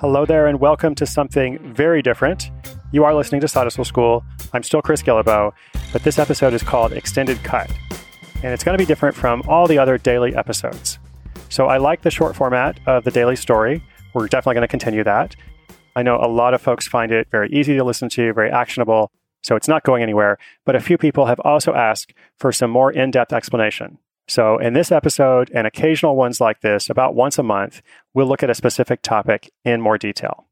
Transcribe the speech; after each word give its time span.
Hello 0.00 0.24
there, 0.24 0.46
and 0.46 0.60
welcome 0.60 0.94
to 0.94 1.04
something 1.04 1.58
very 1.74 2.02
different. 2.02 2.52
You 2.92 3.02
are 3.02 3.12
listening 3.12 3.40
to 3.40 3.48
Side 3.48 3.72
School. 3.72 4.24
I'm 4.52 4.62
still 4.62 4.80
Chris 4.80 5.02
Guillebeau, 5.02 5.52
but 5.92 6.04
this 6.04 6.20
episode 6.20 6.54
is 6.54 6.62
called 6.62 6.92
Extended 6.92 7.42
Cut, 7.42 7.68
and 8.44 8.54
it's 8.54 8.62
going 8.62 8.78
to 8.78 8.80
be 8.80 8.86
different 8.86 9.16
from 9.16 9.42
all 9.48 9.66
the 9.66 9.76
other 9.76 9.98
daily 9.98 10.36
episodes. 10.36 11.00
So 11.48 11.66
I 11.66 11.78
like 11.78 12.02
the 12.02 12.12
short 12.12 12.36
format 12.36 12.78
of 12.86 13.02
the 13.02 13.10
daily 13.10 13.34
story. 13.34 13.82
We're 14.14 14.28
definitely 14.28 14.54
going 14.54 14.68
to 14.68 14.70
continue 14.70 15.02
that. 15.02 15.34
I 15.96 16.04
know 16.04 16.14
a 16.22 16.30
lot 16.30 16.54
of 16.54 16.62
folks 16.62 16.86
find 16.86 17.10
it 17.10 17.26
very 17.32 17.50
easy 17.50 17.76
to 17.76 17.82
listen 17.82 18.08
to, 18.10 18.32
very 18.32 18.52
actionable, 18.52 19.10
so 19.42 19.56
it's 19.56 19.66
not 19.66 19.82
going 19.82 20.04
anywhere. 20.04 20.38
But 20.64 20.76
a 20.76 20.80
few 20.80 20.96
people 20.96 21.26
have 21.26 21.40
also 21.40 21.74
asked 21.74 22.14
for 22.38 22.52
some 22.52 22.70
more 22.70 22.92
in 22.92 23.10
depth 23.10 23.32
explanation. 23.32 23.98
So, 24.28 24.58
in 24.58 24.74
this 24.74 24.92
episode 24.92 25.50
and 25.54 25.66
occasional 25.66 26.14
ones 26.14 26.38
like 26.38 26.60
this, 26.60 26.90
about 26.90 27.14
once 27.14 27.38
a 27.38 27.42
month, 27.42 27.80
we'll 28.12 28.26
look 28.26 28.42
at 28.42 28.50
a 28.50 28.54
specific 28.54 29.00
topic 29.00 29.50
in 29.64 29.80
more 29.80 29.96
detail. 29.96 30.44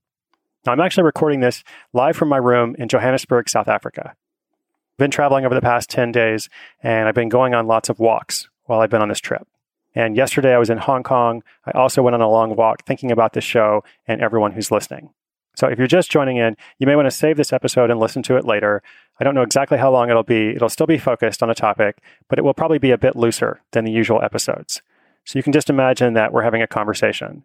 Now, 0.64 0.72
I'm 0.72 0.80
actually 0.80 1.04
recording 1.04 1.40
this 1.40 1.62
live 1.92 2.16
from 2.16 2.30
my 2.30 2.38
room 2.38 2.74
in 2.78 2.88
Johannesburg, 2.88 3.50
South 3.50 3.68
Africa. 3.68 4.14
I've 4.14 4.98
been 4.98 5.10
traveling 5.10 5.44
over 5.44 5.54
the 5.54 5.60
past 5.60 5.90
10 5.90 6.10
days, 6.10 6.48
and 6.82 7.06
I've 7.06 7.14
been 7.14 7.28
going 7.28 7.54
on 7.54 7.66
lots 7.66 7.90
of 7.90 7.98
walks 7.98 8.48
while 8.64 8.80
I've 8.80 8.88
been 8.88 9.02
on 9.02 9.10
this 9.10 9.20
trip. 9.20 9.46
And 9.94 10.16
yesterday 10.16 10.54
I 10.54 10.58
was 10.58 10.70
in 10.70 10.78
Hong 10.78 11.02
Kong. 11.02 11.42
I 11.66 11.72
also 11.72 12.02
went 12.02 12.14
on 12.14 12.22
a 12.22 12.30
long 12.30 12.56
walk 12.56 12.86
thinking 12.86 13.10
about 13.10 13.34
this 13.34 13.44
show 13.44 13.84
and 14.08 14.22
everyone 14.22 14.52
who's 14.52 14.70
listening. 14.70 15.10
So 15.56 15.68
if 15.68 15.78
you're 15.78 15.86
just 15.86 16.10
joining 16.10 16.36
in, 16.36 16.54
you 16.78 16.86
may 16.86 16.96
want 16.96 17.06
to 17.06 17.10
save 17.10 17.38
this 17.38 17.52
episode 17.52 17.90
and 17.90 17.98
listen 17.98 18.22
to 18.24 18.36
it 18.36 18.44
later. 18.44 18.82
I 19.18 19.24
don't 19.24 19.34
know 19.34 19.42
exactly 19.42 19.78
how 19.78 19.90
long 19.90 20.10
it'll 20.10 20.22
be. 20.22 20.50
It'll 20.50 20.68
still 20.68 20.86
be 20.86 20.98
focused 20.98 21.42
on 21.42 21.48
a 21.48 21.54
topic, 21.54 22.02
but 22.28 22.38
it 22.38 22.42
will 22.42 22.52
probably 22.52 22.78
be 22.78 22.90
a 22.90 22.98
bit 22.98 23.16
looser 23.16 23.62
than 23.72 23.86
the 23.86 23.90
usual 23.90 24.22
episodes. 24.22 24.82
So 25.24 25.38
you 25.38 25.42
can 25.42 25.54
just 25.54 25.70
imagine 25.70 26.12
that 26.12 26.30
we're 26.30 26.42
having 26.42 26.60
a 26.60 26.66
conversation. 26.66 27.44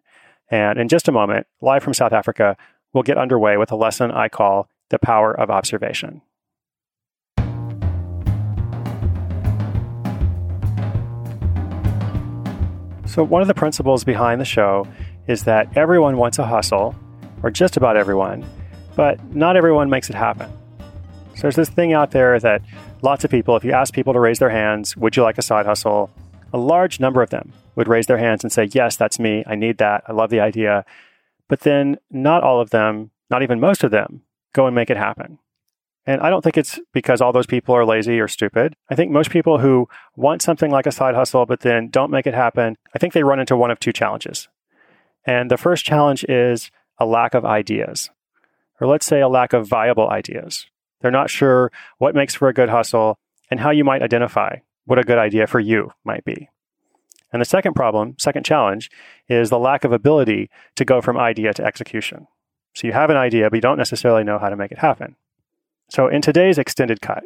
And 0.50 0.78
in 0.78 0.88
just 0.88 1.08
a 1.08 1.12
moment, 1.12 1.46
live 1.62 1.82
from 1.82 1.94
South 1.94 2.12
Africa, 2.12 2.58
we'll 2.92 3.02
get 3.02 3.16
underway 3.16 3.56
with 3.56 3.72
a 3.72 3.76
lesson 3.76 4.10
I 4.10 4.28
call 4.28 4.68
The 4.90 4.98
Power 4.98 5.32
of 5.32 5.50
Observation. 5.50 6.20
So, 13.06 13.24
one 13.24 13.40
of 13.40 13.48
the 13.48 13.54
principles 13.54 14.04
behind 14.04 14.40
the 14.40 14.46
show 14.46 14.86
is 15.26 15.44
that 15.44 15.76
everyone 15.76 16.18
wants 16.18 16.38
a 16.38 16.46
hustle 16.46 16.94
or 17.42 17.50
just 17.50 17.76
about 17.76 17.96
everyone, 17.96 18.44
but 18.96 19.22
not 19.34 19.56
everyone 19.56 19.90
makes 19.90 20.10
it 20.10 20.16
happen. 20.16 20.50
So 21.34 21.42
there's 21.42 21.56
this 21.56 21.70
thing 21.70 21.92
out 21.92 22.10
there 22.10 22.38
that 22.38 22.62
lots 23.02 23.24
of 23.24 23.30
people, 23.30 23.56
if 23.56 23.64
you 23.64 23.72
ask 23.72 23.94
people 23.94 24.12
to 24.12 24.20
raise 24.20 24.38
their 24.38 24.50
hands, 24.50 24.96
would 24.96 25.16
you 25.16 25.22
like 25.22 25.38
a 25.38 25.42
side 25.42 25.66
hustle? 25.66 26.10
A 26.52 26.58
large 26.58 27.00
number 27.00 27.22
of 27.22 27.30
them 27.30 27.52
would 27.74 27.88
raise 27.88 28.06
their 28.06 28.18
hands 28.18 28.44
and 28.44 28.52
say, 28.52 28.68
yes, 28.72 28.96
that's 28.96 29.18
me. 29.18 29.42
I 29.46 29.54
need 29.54 29.78
that. 29.78 30.04
I 30.06 30.12
love 30.12 30.30
the 30.30 30.40
idea. 30.40 30.84
But 31.48 31.60
then 31.60 31.98
not 32.10 32.42
all 32.42 32.60
of 32.60 32.70
them, 32.70 33.10
not 33.30 33.42
even 33.42 33.60
most 33.60 33.82
of 33.82 33.90
them, 33.90 34.22
go 34.52 34.66
and 34.66 34.74
make 34.74 34.90
it 34.90 34.96
happen. 34.96 35.38
And 36.04 36.20
I 36.20 36.30
don't 36.30 36.42
think 36.42 36.58
it's 36.58 36.80
because 36.92 37.20
all 37.20 37.32
those 37.32 37.46
people 37.46 37.74
are 37.74 37.86
lazy 37.86 38.18
or 38.20 38.28
stupid. 38.28 38.74
I 38.90 38.94
think 38.94 39.10
most 39.10 39.30
people 39.30 39.58
who 39.58 39.88
want 40.16 40.42
something 40.42 40.70
like 40.70 40.86
a 40.86 40.92
side 40.92 41.14
hustle 41.14 41.46
but 41.46 41.60
then 41.60 41.88
don't 41.88 42.10
make 42.10 42.26
it 42.26 42.34
happen, 42.34 42.76
I 42.94 42.98
think 42.98 43.12
they 43.12 43.22
run 43.22 43.40
into 43.40 43.56
one 43.56 43.70
of 43.70 43.78
two 43.78 43.92
challenges. 43.92 44.48
And 45.24 45.50
the 45.50 45.56
first 45.56 45.84
challenge 45.84 46.24
is 46.24 46.70
a 47.02 47.04
lack 47.04 47.34
of 47.34 47.44
ideas, 47.44 48.10
or 48.80 48.86
let's 48.86 49.06
say 49.06 49.20
a 49.20 49.28
lack 49.28 49.52
of 49.52 49.68
viable 49.68 50.08
ideas. 50.08 50.66
They're 51.00 51.10
not 51.10 51.30
sure 51.30 51.72
what 51.98 52.14
makes 52.14 52.34
for 52.34 52.48
a 52.48 52.54
good 52.54 52.68
hustle 52.68 53.18
and 53.50 53.60
how 53.60 53.70
you 53.70 53.84
might 53.84 54.02
identify 54.02 54.56
what 54.84 54.98
a 54.98 55.02
good 55.02 55.18
idea 55.18 55.46
for 55.46 55.60
you 55.60 55.92
might 56.04 56.24
be. 56.24 56.48
And 57.32 57.40
the 57.40 57.46
second 57.46 57.74
problem, 57.74 58.14
second 58.18 58.44
challenge, 58.44 58.90
is 59.28 59.50
the 59.50 59.58
lack 59.58 59.84
of 59.84 59.92
ability 59.92 60.48
to 60.76 60.84
go 60.84 61.00
from 61.00 61.16
idea 61.16 61.52
to 61.54 61.64
execution. 61.64 62.28
So 62.74 62.86
you 62.86 62.92
have 62.92 63.10
an 63.10 63.16
idea, 63.16 63.50
but 63.50 63.56
you 63.56 63.62
don't 63.62 63.78
necessarily 63.78 64.22
know 64.22 64.38
how 64.38 64.48
to 64.48 64.56
make 64.56 64.70
it 64.70 64.78
happen. 64.78 65.16
So 65.90 66.08
in 66.08 66.22
today's 66.22 66.58
extended 66.58 67.00
cut, 67.00 67.24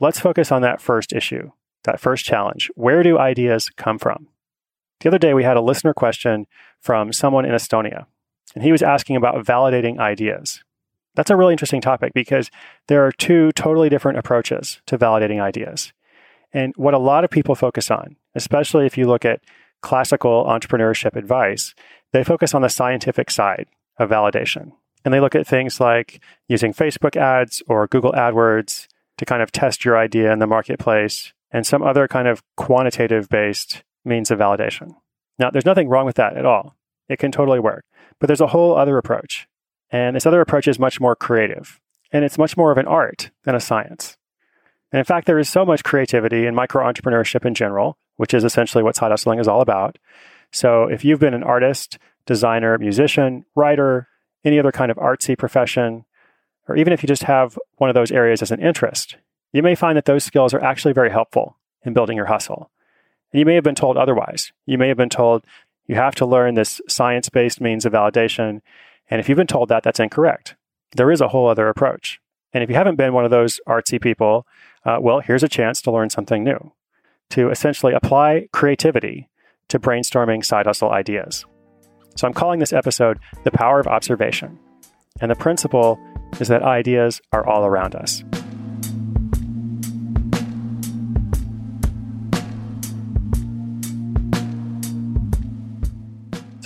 let's 0.00 0.20
focus 0.20 0.52
on 0.52 0.62
that 0.62 0.80
first 0.80 1.12
issue, 1.12 1.52
that 1.84 2.00
first 2.00 2.24
challenge. 2.24 2.70
Where 2.74 3.02
do 3.02 3.18
ideas 3.18 3.70
come 3.70 3.98
from? 3.98 4.28
The 5.00 5.08
other 5.08 5.18
day, 5.18 5.32
we 5.32 5.44
had 5.44 5.56
a 5.56 5.62
listener 5.62 5.94
question 5.94 6.46
from 6.80 7.12
someone 7.12 7.44
in 7.44 7.52
Estonia 7.52 8.06
and 8.54 8.64
he 8.64 8.72
was 8.72 8.82
asking 8.82 9.16
about 9.16 9.44
validating 9.44 9.98
ideas. 9.98 10.62
That's 11.14 11.30
a 11.30 11.36
really 11.36 11.52
interesting 11.52 11.80
topic 11.80 12.12
because 12.14 12.50
there 12.86 13.04
are 13.04 13.12
two 13.12 13.52
totally 13.52 13.88
different 13.88 14.18
approaches 14.18 14.80
to 14.86 14.98
validating 14.98 15.40
ideas. 15.40 15.92
And 16.52 16.72
what 16.76 16.94
a 16.94 16.98
lot 16.98 17.24
of 17.24 17.30
people 17.30 17.54
focus 17.54 17.90
on, 17.90 18.16
especially 18.34 18.86
if 18.86 18.96
you 18.96 19.06
look 19.06 19.24
at 19.24 19.40
classical 19.82 20.44
entrepreneurship 20.44 21.16
advice, 21.16 21.74
they 22.12 22.24
focus 22.24 22.54
on 22.54 22.62
the 22.62 22.68
scientific 22.68 23.30
side 23.30 23.66
of 23.98 24.10
validation. 24.10 24.72
And 25.04 25.12
they 25.12 25.20
look 25.20 25.34
at 25.34 25.46
things 25.46 25.80
like 25.80 26.22
using 26.48 26.72
Facebook 26.72 27.16
ads 27.16 27.62
or 27.66 27.86
Google 27.86 28.12
AdWords 28.12 28.86
to 29.18 29.24
kind 29.24 29.42
of 29.42 29.52
test 29.52 29.84
your 29.84 29.98
idea 29.98 30.32
in 30.32 30.38
the 30.38 30.46
marketplace 30.46 31.32
and 31.50 31.66
some 31.66 31.82
other 31.82 32.08
kind 32.08 32.28
of 32.28 32.42
quantitative 32.56 33.28
based 33.28 33.82
means 34.04 34.30
of 34.30 34.38
validation. 34.38 34.94
Now, 35.38 35.50
there's 35.50 35.66
nothing 35.66 35.88
wrong 35.88 36.06
with 36.06 36.16
that 36.16 36.36
at 36.36 36.46
all. 36.46 36.76
It 37.08 37.18
can 37.18 37.32
totally 37.32 37.58
work. 37.58 37.84
But 38.18 38.26
there's 38.26 38.40
a 38.40 38.48
whole 38.48 38.76
other 38.76 38.98
approach. 38.98 39.46
And 39.90 40.16
this 40.16 40.26
other 40.26 40.40
approach 40.40 40.68
is 40.68 40.78
much 40.78 41.00
more 41.00 41.16
creative. 41.16 41.80
And 42.12 42.24
it's 42.24 42.38
much 42.38 42.56
more 42.56 42.70
of 42.70 42.78
an 42.78 42.86
art 42.86 43.30
than 43.44 43.54
a 43.54 43.60
science. 43.60 44.16
And 44.92 44.98
in 44.98 45.04
fact, 45.04 45.26
there 45.26 45.38
is 45.38 45.48
so 45.48 45.64
much 45.64 45.84
creativity 45.84 46.46
in 46.46 46.54
micro 46.54 46.84
entrepreneurship 46.84 47.44
in 47.44 47.54
general, 47.54 47.98
which 48.16 48.34
is 48.34 48.44
essentially 48.44 48.82
what 48.82 48.96
side 48.96 49.10
hustling 49.10 49.38
is 49.38 49.48
all 49.48 49.60
about. 49.60 49.98
So 50.52 50.84
if 50.84 51.04
you've 51.04 51.20
been 51.20 51.34
an 51.34 51.42
artist, 51.42 51.98
designer, 52.26 52.78
musician, 52.78 53.44
writer, 53.54 54.08
any 54.44 54.58
other 54.58 54.72
kind 54.72 54.90
of 54.90 54.96
artsy 54.96 55.36
profession, 55.36 56.04
or 56.68 56.76
even 56.76 56.92
if 56.92 57.02
you 57.02 57.06
just 57.06 57.24
have 57.24 57.58
one 57.76 57.90
of 57.90 57.94
those 57.94 58.12
areas 58.12 58.42
as 58.42 58.50
an 58.50 58.62
interest, 58.62 59.16
you 59.52 59.62
may 59.62 59.74
find 59.74 59.96
that 59.96 60.04
those 60.04 60.24
skills 60.24 60.54
are 60.54 60.62
actually 60.62 60.92
very 60.92 61.10
helpful 61.10 61.58
in 61.82 61.92
building 61.92 62.16
your 62.16 62.26
hustle. 62.26 62.70
And 63.32 63.40
you 63.40 63.46
may 63.46 63.54
have 63.54 63.64
been 63.64 63.74
told 63.74 63.96
otherwise. 63.96 64.52
You 64.66 64.78
may 64.78 64.88
have 64.88 64.96
been 64.96 65.08
told 65.08 65.44
you 65.88 65.96
have 65.96 66.14
to 66.16 66.26
learn 66.26 66.54
this 66.54 66.80
science 66.88 67.28
based 67.28 67.60
means 67.60 67.84
of 67.84 67.94
validation. 67.94 68.60
And 69.10 69.20
if 69.20 69.28
you've 69.28 69.36
been 69.36 69.46
told 69.46 69.70
that, 69.70 69.82
that's 69.82 69.98
incorrect. 69.98 70.54
There 70.94 71.10
is 71.10 71.20
a 71.20 71.28
whole 71.28 71.48
other 71.48 71.68
approach. 71.68 72.20
And 72.52 72.62
if 72.62 72.70
you 72.70 72.76
haven't 72.76 72.96
been 72.96 73.12
one 73.12 73.24
of 73.24 73.30
those 73.30 73.60
artsy 73.66 74.00
people, 74.00 74.46
uh, 74.84 74.98
well, 75.00 75.20
here's 75.20 75.42
a 75.42 75.48
chance 75.48 75.82
to 75.82 75.90
learn 75.90 76.10
something 76.10 76.44
new, 76.44 76.72
to 77.30 77.50
essentially 77.50 77.92
apply 77.92 78.48
creativity 78.52 79.28
to 79.68 79.78
brainstorming 79.78 80.44
side 80.44 80.66
hustle 80.66 80.90
ideas. 80.90 81.44
So 82.16 82.26
I'm 82.26 82.34
calling 82.34 82.58
this 82.58 82.72
episode 82.72 83.18
The 83.44 83.50
Power 83.50 83.80
of 83.80 83.86
Observation. 83.86 84.58
And 85.20 85.30
the 85.30 85.36
principle 85.36 85.98
is 86.40 86.48
that 86.48 86.62
ideas 86.62 87.20
are 87.32 87.46
all 87.46 87.64
around 87.64 87.94
us. 87.94 88.22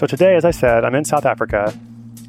So 0.03 0.09
today, 0.09 0.35
as 0.35 0.45
I 0.45 0.51
said, 0.51 0.85
I'm 0.85 0.97
in 0.97 1.05
South 1.05 1.25
Africa, 1.25 1.73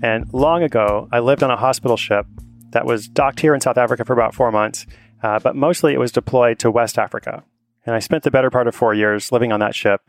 and 0.04 0.32
long 0.32 0.62
ago, 0.62 1.10
I 1.12 1.18
lived 1.18 1.42
on 1.42 1.50
a 1.50 1.58
hospital 1.58 1.98
ship 1.98 2.28
that 2.70 2.86
was 2.86 3.08
docked 3.08 3.40
here 3.40 3.56
in 3.56 3.62
South 3.62 3.80
Africa 3.80 4.06
for 4.06 4.14
about 4.14 4.36
four 4.36 4.52
months, 4.52 4.86
uh, 5.24 5.40
but 5.40 5.56
mostly 5.56 5.92
it 5.92 6.00
was 6.00 6.12
deployed 6.12 6.60
to 6.60 6.70
West 6.70 7.00
Africa. 7.00 7.44
And 7.84 7.96
I 7.96 8.00
spent 8.00 8.22
the 8.22 8.30
better 8.30 8.52
part 8.52 8.68
of 8.68 8.76
four 8.76 8.94
years 8.94 9.32
living 9.32 9.52
on 9.52 9.60
that 9.62 9.74
ship, 9.74 10.02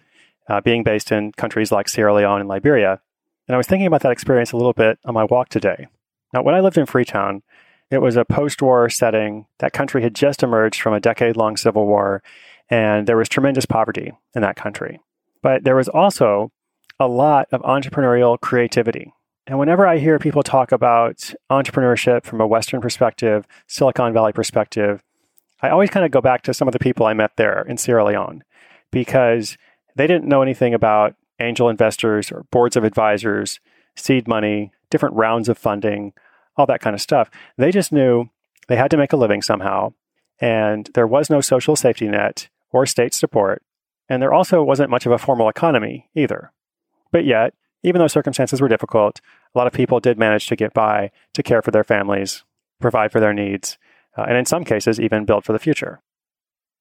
uh, 0.46 0.60
being 0.60 0.82
based 0.82 1.10
in 1.10 1.32
countries 1.32 1.72
like 1.72 1.88
Sierra 1.88 2.12
Leone 2.12 2.40
and 2.40 2.50
Liberia. 2.50 3.00
And 3.48 3.54
I 3.54 3.56
was 3.56 3.66
thinking 3.66 3.86
about 3.86 4.02
that 4.02 4.12
experience 4.12 4.52
a 4.52 4.58
little 4.58 4.74
bit 4.74 4.98
on 5.06 5.14
my 5.14 5.24
walk 5.24 5.48
today. 5.48 5.86
Now, 6.34 6.42
when 6.42 6.54
I 6.54 6.60
lived 6.60 6.76
in 6.76 6.84
Freetown, 6.84 7.42
it 7.90 8.02
was 8.02 8.16
a 8.16 8.26
post 8.26 8.60
war 8.60 8.90
setting. 8.90 9.46
That 9.60 9.72
country 9.72 10.02
had 10.02 10.14
just 10.14 10.42
emerged 10.42 10.82
from 10.82 10.92
a 10.92 11.00
decade 11.00 11.38
long 11.38 11.56
civil 11.56 11.86
war, 11.86 12.22
and 12.68 13.06
there 13.06 13.16
was 13.16 13.30
tremendous 13.30 13.64
poverty 13.64 14.12
in 14.34 14.42
that 14.42 14.56
country. 14.56 15.00
But 15.40 15.64
there 15.64 15.76
was 15.76 15.88
also 15.88 16.52
a 16.98 17.08
lot 17.08 17.48
of 17.52 17.62
entrepreneurial 17.62 18.40
creativity. 18.40 19.12
And 19.46 19.58
whenever 19.58 19.86
I 19.86 19.98
hear 19.98 20.18
people 20.18 20.42
talk 20.42 20.72
about 20.72 21.34
entrepreneurship 21.50 22.24
from 22.24 22.40
a 22.40 22.46
Western 22.46 22.80
perspective, 22.80 23.46
Silicon 23.66 24.12
Valley 24.12 24.32
perspective, 24.32 25.02
I 25.60 25.68
always 25.68 25.90
kind 25.90 26.04
of 26.04 26.12
go 26.12 26.20
back 26.20 26.42
to 26.42 26.54
some 26.54 26.68
of 26.68 26.72
the 26.72 26.78
people 26.78 27.06
I 27.06 27.14
met 27.14 27.32
there 27.36 27.62
in 27.62 27.76
Sierra 27.76 28.04
Leone 28.04 28.42
because 28.90 29.56
they 29.96 30.06
didn't 30.06 30.28
know 30.28 30.42
anything 30.42 30.72
about 30.72 31.14
angel 31.40 31.68
investors 31.68 32.30
or 32.30 32.44
boards 32.50 32.76
of 32.76 32.84
advisors, 32.84 33.60
seed 33.96 34.28
money, 34.28 34.72
different 34.90 35.16
rounds 35.16 35.48
of 35.48 35.58
funding, 35.58 36.12
all 36.56 36.66
that 36.66 36.80
kind 36.80 36.94
of 36.94 37.00
stuff. 37.00 37.30
They 37.56 37.70
just 37.70 37.92
knew 37.92 38.30
they 38.68 38.76
had 38.76 38.90
to 38.92 38.96
make 38.96 39.12
a 39.12 39.16
living 39.16 39.42
somehow, 39.42 39.92
and 40.40 40.88
there 40.94 41.06
was 41.06 41.30
no 41.30 41.40
social 41.40 41.76
safety 41.76 42.08
net 42.08 42.48
or 42.70 42.86
state 42.86 43.14
support. 43.14 43.62
And 44.08 44.22
there 44.22 44.32
also 44.32 44.62
wasn't 44.62 44.90
much 44.90 45.06
of 45.06 45.12
a 45.12 45.18
formal 45.18 45.48
economy 45.48 46.08
either. 46.14 46.52
But 47.14 47.24
yet, 47.24 47.54
even 47.84 48.00
though 48.00 48.08
circumstances 48.08 48.60
were 48.60 48.66
difficult, 48.66 49.20
a 49.54 49.56
lot 49.56 49.68
of 49.68 49.72
people 49.72 50.00
did 50.00 50.18
manage 50.18 50.48
to 50.48 50.56
get 50.56 50.74
by, 50.74 51.12
to 51.34 51.44
care 51.44 51.62
for 51.62 51.70
their 51.70 51.84
families, 51.84 52.42
provide 52.80 53.12
for 53.12 53.20
their 53.20 53.32
needs, 53.32 53.78
uh, 54.18 54.22
and 54.22 54.36
in 54.36 54.46
some 54.46 54.64
cases, 54.64 54.98
even 54.98 55.24
build 55.24 55.44
for 55.44 55.52
the 55.52 55.60
future. 55.60 56.00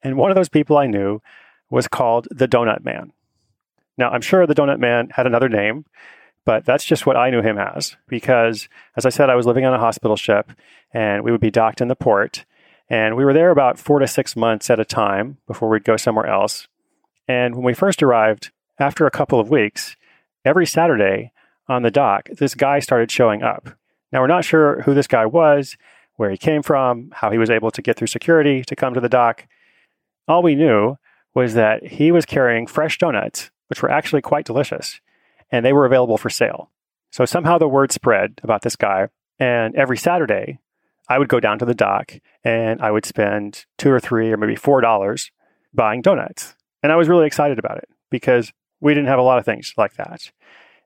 And 0.02 0.18
one 0.18 0.32
of 0.32 0.36
those 0.36 0.50
people 0.50 0.76
I 0.76 0.88
knew 0.88 1.22
was 1.70 1.88
called 1.88 2.28
the 2.32 2.48
Donut 2.48 2.84
Man. 2.84 3.14
Now, 3.96 4.10
I'm 4.10 4.22
sure 4.22 4.48
the 4.48 4.56
Donut 4.56 4.80
Man 4.80 5.10
had 5.12 5.28
another 5.28 5.50
name, 5.50 5.86
but 6.46 6.66
that's 6.66 6.84
just 6.84 7.06
what 7.06 7.16
I 7.16 7.30
knew 7.30 7.44
him 7.44 7.60
as 7.60 7.96
because, 8.08 8.68
as 8.98 9.06
I 9.06 9.10
said, 9.10 9.30
I 9.30 9.36
was 9.36 9.46
living 9.46 9.66
on 9.66 9.76
a 9.76 9.80
hospital 9.80 10.16
ship 10.16 10.52
and 10.92 11.24
we 11.24 11.32
would 11.32 11.42
be 11.42 11.52
docked 11.52 11.80
in 11.80 11.90
the 11.90 11.96
port. 11.96 12.44
And 12.90 13.16
we 13.16 13.24
were 13.24 13.34
there 13.34 13.52
about 13.52 13.78
four 13.78 14.00
to 14.00 14.08
six 14.08 14.36
months 14.36 14.72
at 14.72 14.80
a 14.80 14.86
time 14.86 15.38
before 15.46 15.70
we'd 15.70 15.84
go 15.84 15.96
somewhere 15.96 16.26
else. 16.26 16.68
And 17.28 17.54
when 17.54 17.64
we 17.64 17.76
first 17.76 18.02
arrived, 18.02 18.50
after 18.80 19.06
a 19.06 19.12
couple 19.12 19.40
of 19.40 19.52
weeks, 19.52 19.96
every 20.45 20.66
Saturday 20.66 21.31
on 21.68 21.84
the 21.84 21.92
dock, 21.92 22.30
this 22.30 22.56
guy 22.56 22.80
started 22.80 23.12
showing 23.12 23.44
up. 23.44 23.69
Now, 24.12 24.22
we're 24.22 24.28
not 24.28 24.45
sure 24.45 24.81
who 24.81 24.94
this 24.94 25.07
guy 25.07 25.25
was, 25.25 25.75
where 26.16 26.30
he 26.30 26.38
came 26.38 26.62
from, 26.62 27.10
how 27.13 27.31
he 27.31 27.38
was 27.38 27.50
able 27.50 27.72
to 27.72 27.81
get 27.81 27.98
through 27.98 28.07
security 28.07 28.63
to 28.63 28.75
come 28.75 28.94
to 28.94 29.00
the 29.00 29.10
dock. 29.10 29.48
All 30.28 30.44
we 30.44 30.56
knew 30.56 30.98
was 31.34 31.56
that 31.56 31.84
he 31.84 32.12
was 32.12 32.25
carrying 32.25 32.68
fresh 32.68 32.98
donuts, 32.98 33.50
which 33.68 33.81
were 33.81 33.90
actually 33.90 34.22
quite 34.22 34.45
delicious, 34.45 35.01
and 35.51 35.66
they 35.66 35.74
were 35.74 35.86
available 35.86 36.18
for 36.18 36.30
sale. 36.30 36.69
So 37.12 37.25
somehow 37.25 37.57
the 37.57 37.68
word 37.68 37.92
spread 37.92 38.39
about 38.44 38.62
this 38.62 38.75
guy, 38.75 39.10
and 39.39 39.75
every 39.75 39.98
Saturday, 39.98 40.60
I 41.10 41.19
would 41.19 41.28
go 41.28 41.39
down 41.39 41.60
to 41.60 41.66
the 41.66 41.74
dock 41.74 42.13
and 42.44 42.81
I 42.81 42.92
would 42.92 43.06
spend 43.06 43.66
two 43.78 43.92
or 43.92 44.00
three 44.00 44.31
or 44.31 44.38
maybe 44.38 44.56
four 44.56 44.81
dollars 44.81 45.31
buying 45.74 46.01
donuts. 46.01 46.56
And 46.81 46.92
I 46.92 46.96
was 46.96 47.10
really 47.10 47.28
excited 47.28 47.60
about 47.60 47.78
it 47.78 47.89
because 48.10 48.54
we 48.84 48.94
didn't 48.94 49.08
have 49.08 49.20
a 49.20 49.24
lot 49.24 49.40
of 49.40 49.46
things 49.46 49.74
like 49.78 49.94
that. 49.96 50.32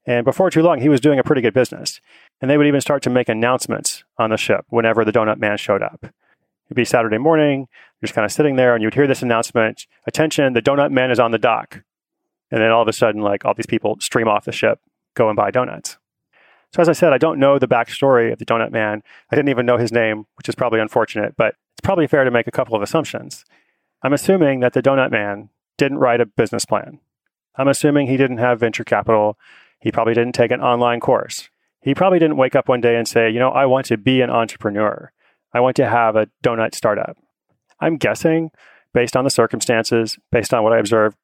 And 0.05 0.23
before 0.23 0.49
too 0.49 0.61
long, 0.61 0.79
he 0.79 0.87
was 0.87 1.01
doing 1.01 1.19
a 1.19 1.23
pretty 1.23 1.41
good 1.41 1.53
business. 1.53 1.99
And 2.39 2.49
they 2.49 2.57
would 2.57 2.67
even 2.67 2.79
start 2.79 3.01
to 3.03 3.09
make 3.09 3.27
announcements 3.27 4.03
on 4.17 4.29
the 4.29 4.37
ship 4.37 4.65
whenever 4.69 5.03
the 5.03 5.11
donut 5.11 5.39
man 5.39 5.57
showed 5.57 5.81
up. 5.81 5.99
It'd 6.03 6.75
be 6.75 6.85
Saturday 6.85 7.17
morning, 7.17 7.67
you're 7.99 8.07
just 8.07 8.13
kind 8.13 8.23
of 8.23 8.31
sitting 8.31 8.55
there, 8.55 8.75
and 8.75 8.83
you'd 8.83 8.93
hear 8.93 9.07
this 9.07 9.23
announcement 9.23 9.87
Attention, 10.05 10.53
the 10.53 10.61
donut 10.61 10.91
man 10.91 11.11
is 11.11 11.19
on 11.19 11.31
the 11.31 11.37
dock. 11.37 11.81
And 12.51 12.61
then 12.61 12.71
all 12.71 12.81
of 12.81 12.87
a 12.87 12.93
sudden, 12.93 13.21
like 13.21 13.43
all 13.43 13.53
these 13.53 13.65
people 13.65 13.97
stream 13.99 14.27
off 14.27 14.45
the 14.45 14.51
ship, 14.51 14.79
go 15.15 15.27
and 15.27 15.35
buy 15.35 15.51
donuts. 15.51 15.97
So, 16.73 16.81
as 16.81 16.89
I 16.89 16.93
said, 16.93 17.13
I 17.13 17.17
don't 17.17 17.39
know 17.39 17.57
the 17.57 17.67
backstory 17.67 18.31
of 18.31 18.39
the 18.39 18.45
donut 18.45 18.71
man. 18.71 19.01
I 19.31 19.35
didn't 19.35 19.49
even 19.49 19.65
know 19.65 19.77
his 19.77 19.91
name, 19.91 20.27
which 20.35 20.47
is 20.47 20.55
probably 20.55 20.79
unfortunate, 20.79 21.35
but 21.35 21.55
it's 21.73 21.83
probably 21.83 22.07
fair 22.07 22.23
to 22.23 22.31
make 22.31 22.47
a 22.47 22.51
couple 22.51 22.75
of 22.75 22.81
assumptions. 22.81 23.43
I'm 24.03 24.13
assuming 24.13 24.59
that 24.59 24.73
the 24.73 24.81
donut 24.81 25.11
man 25.11 25.49
didn't 25.77 25.97
write 25.97 26.21
a 26.21 26.25
business 26.25 26.65
plan. 26.65 26.99
I'm 27.57 27.67
assuming 27.67 28.07
he 28.07 28.17
didn't 28.17 28.37
have 28.37 28.59
venture 28.59 28.83
capital. 28.83 29.37
He 29.79 29.91
probably 29.91 30.13
didn't 30.13 30.35
take 30.35 30.51
an 30.51 30.61
online 30.61 30.99
course. 30.99 31.49
He 31.81 31.95
probably 31.95 32.19
didn't 32.19 32.37
wake 32.37 32.55
up 32.55 32.67
one 32.67 32.81
day 32.81 32.95
and 32.95 33.07
say, 33.07 33.29
you 33.29 33.39
know, 33.39 33.49
I 33.49 33.65
want 33.65 33.85
to 33.87 33.97
be 33.97 34.21
an 34.21 34.29
entrepreneur. 34.29 35.11
I 35.53 35.59
want 35.59 35.75
to 35.77 35.87
have 35.87 36.15
a 36.15 36.27
donut 36.43 36.75
startup. 36.75 37.17
I'm 37.79 37.97
guessing, 37.97 38.51
based 38.93 39.15
on 39.15 39.23
the 39.23 39.29
circumstances, 39.29 40.17
based 40.31 40.53
on 40.53 40.63
what 40.63 40.73
I 40.73 40.79
observed 40.79 41.17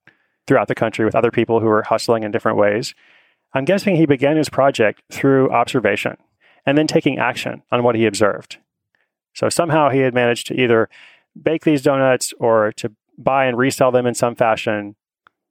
throughout 0.47 0.67
the 0.67 0.75
country 0.75 1.05
with 1.05 1.15
other 1.15 1.31
people 1.31 1.59
who 1.59 1.67
were 1.67 1.83
hustling 1.83 2.23
in 2.23 2.31
different 2.31 2.57
ways, 2.57 2.93
I'm 3.53 3.65
guessing 3.65 3.95
he 3.95 4.05
began 4.05 4.37
his 4.37 4.49
project 4.49 5.01
through 5.11 5.51
observation 5.51 6.17
and 6.65 6.77
then 6.77 6.87
taking 6.87 7.17
action 7.19 7.63
on 7.71 7.83
what 7.83 7.95
he 7.95 8.05
observed. 8.05 8.57
So 9.33 9.49
somehow 9.49 9.89
he 9.89 9.99
had 9.99 10.13
managed 10.13 10.47
to 10.47 10.59
either 10.59 10.89
bake 11.39 11.63
these 11.63 11.81
donuts 11.81 12.33
or 12.39 12.71
to 12.73 12.91
buy 13.17 13.45
and 13.45 13.57
resell 13.57 13.91
them 13.91 14.05
in 14.05 14.13
some 14.13 14.35
fashion. 14.35 14.95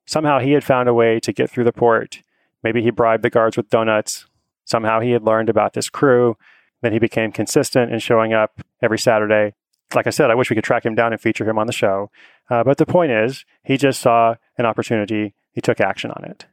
Somehow 0.06 0.38
he 0.38 0.52
had 0.52 0.64
found 0.64 0.88
a 0.88 0.94
way 0.94 1.20
to 1.20 1.32
get 1.32 1.50
through 1.50 1.64
the 1.64 1.72
port. 1.72 2.22
Maybe 2.62 2.82
he 2.82 2.90
bribed 2.90 3.22
the 3.22 3.30
guards 3.30 3.56
with 3.56 3.70
donuts. 3.70 4.26
Somehow 4.64 5.00
he 5.00 5.10
had 5.10 5.24
learned 5.24 5.48
about 5.48 5.72
this 5.72 5.88
crew. 5.88 6.36
Then 6.80 6.92
he 6.92 6.98
became 6.98 7.32
consistent 7.32 7.92
in 7.92 7.98
showing 7.98 8.32
up 8.32 8.60
every 8.82 8.98
Saturday. 8.98 9.54
Like 9.94 10.06
I 10.06 10.10
said, 10.10 10.30
I 10.30 10.34
wish 10.34 10.50
we 10.50 10.56
could 10.56 10.64
track 10.64 10.84
him 10.84 10.94
down 10.94 11.12
and 11.12 11.20
feature 11.20 11.48
him 11.48 11.58
on 11.58 11.66
the 11.66 11.72
show. 11.72 12.10
Uh, 12.50 12.64
but 12.64 12.78
the 12.78 12.86
point 12.86 13.12
is, 13.12 13.44
he 13.62 13.76
just 13.76 14.00
saw 14.00 14.34
an 14.58 14.66
opportunity. 14.66 15.34
He 15.52 15.60
took 15.60 15.80
action 15.80 16.10
on 16.10 16.24
it. 16.24 16.46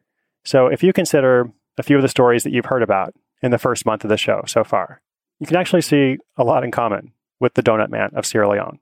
So 0.44 0.68
if 0.68 0.84
you 0.84 0.94
consider 0.94 1.52
a 1.78 1.84
few 1.84 1.96
of 1.96 2.02
the 2.02 2.10
stories 2.10 2.44
that 2.44 2.52
you've 2.52 2.66
heard 2.66 2.84
about 2.84 3.14
in 3.42 3.52
the 3.52 3.58
first 3.58 3.86
month 3.86 4.04
of 4.04 4.10
the 4.10 4.18
show 4.18 4.44
so 4.46 4.64
far, 4.64 5.02
you 5.40 5.48
can 5.48 5.56
actually 5.56 5.82
see 5.82 6.18
a 6.38 6.44
lot 6.44 6.64
in 6.64 6.72
common 6.72 7.14
with 7.40 7.54
the 7.54 7.64
Donut 7.64 7.90
Man 7.90 8.12
of 8.14 8.26
Sierra 8.26 8.50
Leone. 8.50 8.80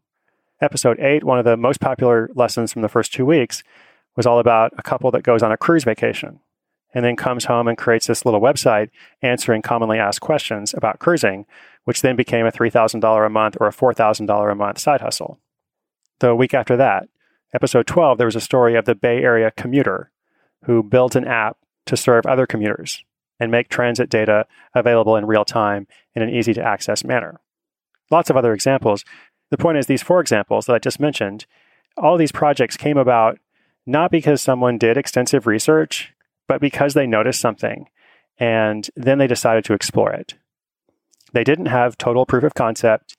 Episode 0.59 0.99
8, 0.99 1.23
one 1.23 1.37
of 1.37 1.45
the 1.45 1.55
most 1.55 1.79
popular 1.79 2.29
lessons 2.33 2.73
from 2.73 2.81
the 2.81 2.89
first 2.89 3.13
two 3.13 3.25
weeks, 3.25 3.63
was 4.17 4.25
all 4.25 4.39
about 4.39 4.73
a 4.77 4.83
couple 4.83 5.11
that 5.11 5.23
goes 5.23 5.41
on 5.41 5.53
a 5.53 5.57
cruise 5.57 5.85
vacation 5.85 6.41
and 6.93 7.05
then 7.05 7.15
comes 7.15 7.45
home 7.45 7.67
and 7.67 7.77
creates 7.77 8.07
this 8.07 8.25
little 8.25 8.41
website 8.41 8.89
answering 9.21 9.61
commonly 9.61 9.99
asked 9.99 10.19
questions 10.19 10.73
about 10.73 10.99
cruising, 10.99 11.45
which 11.83 12.01
then 12.01 12.15
became 12.15 12.45
a 12.45 12.51
$3,000 12.51 13.25
a 13.25 13.29
month 13.29 13.55
or 13.61 13.67
a 13.67 13.71
$4,000 13.71 14.51
a 14.51 14.55
month 14.55 14.79
side 14.79 15.01
hustle. 15.01 15.39
The 16.19 16.35
week 16.35 16.53
after 16.55 16.75
that, 16.77 17.07
episode 17.53 17.85
12, 17.85 18.17
there 18.17 18.27
was 18.27 18.35
a 18.35 18.41
story 18.41 18.75
of 18.75 18.85
the 18.85 18.95
Bay 18.95 19.21
Area 19.21 19.51
commuter 19.51 20.11
who 20.65 20.81
built 20.81 21.15
an 21.15 21.25
app 21.25 21.57
to 21.85 21.95
serve 21.95 22.25
other 22.25 22.47
commuters 22.47 23.03
and 23.39 23.51
make 23.51 23.69
transit 23.69 24.09
data 24.09 24.47
available 24.73 25.15
in 25.15 25.27
real 25.27 25.45
time 25.45 25.87
in 26.15 26.23
an 26.23 26.29
easy 26.29 26.53
to 26.55 26.63
access 26.63 27.03
manner. 27.03 27.39
Lots 28.09 28.29
of 28.31 28.37
other 28.37 28.53
examples. 28.53 29.05
The 29.51 29.57
point 29.57 29.77
is, 29.77 29.85
these 29.85 30.01
four 30.01 30.19
examples 30.19 30.65
that 30.65 30.73
I 30.73 30.79
just 30.79 30.99
mentioned, 30.99 31.45
all 31.95 32.17
these 32.17 32.31
projects 32.31 32.75
came 32.75 32.97
about 32.97 33.37
not 33.87 34.11
because 34.11 34.41
someone 34.41 34.77
did 34.77 34.97
extensive 34.97 35.47
research 35.47 36.13
but 36.47 36.61
because 36.61 36.93
they 36.93 37.05
noticed 37.05 37.41
something 37.41 37.89
and 38.39 38.89
then 38.95 39.17
they 39.17 39.27
decided 39.27 39.65
to 39.65 39.73
explore 39.73 40.13
it. 40.13 40.35
They 41.33 41.43
didn't 41.43 41.65
have 41.67 41.97
total 41.97 42.25
proof 42.25 42.43
of 42.43 42.53
concept. 42.53 43.17